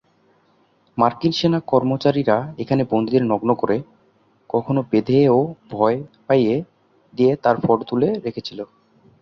মার্কিন 0.97 1.31
সেনা 1.31 1.59
কর্মচারীরা 1.71 2.37
এখানে 2.57 2.83
বন্দীদের 2.91 3.23
নগ্ন 3.25 3.49
করে, 3.53 3.77
কখনও 4.49 4.81
বেঁধে 4.91 5.19
ও 5.29 5.39
ভয় 5.71 5.97
পাইয়ে 6.27 6.55
দিয়ে 7.13 7.33
তার 7.43 7.55
ফটো 7.63 7.83
তুলে 7.89 8.07
রেখেছিল। 8.25 8.59